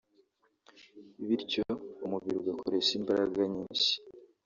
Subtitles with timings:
[1.27, 1.63] bityo
[2.05, 3.93] umubiri ugakoresha imbaraga nyinshi